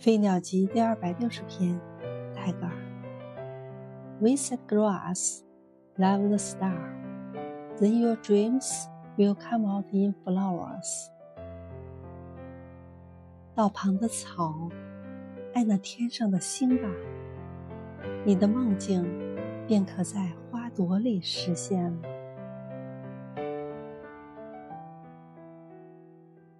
[0.00, 1.78] 飞鸟集第二百六十篇
[2.34, 2.72] 泰戈尔
[4.18, 5.42] with the grass
[5.98, 6.74] love the star
[7.78, 8.86] then your dreams
[9.18, 11.08] will come out in flowers
[13.54, 14.70] 道旁的草
[15.52, 16.88] 爱那天上的星吧
[18.24, 19.04] 你的梦境
[19.68, 22.09] 便可在花朵里实现了